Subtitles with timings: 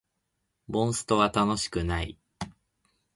[0.69, 2.17] モンストは楽しくない